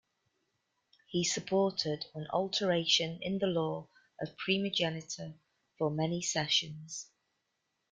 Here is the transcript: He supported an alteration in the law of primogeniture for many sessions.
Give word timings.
He 1.05 1.23
supported 1.23 2.07
an 2.15 2.25
alteration 2.31 3.19
in 3.21 3.37
the 3.37 3.45
law 3.45 3.87
of 4.19 4.35
primogeniture 4.35 5.35
for 5.77 5.91
many 5.91 6.23
sessions. 6.23 7.11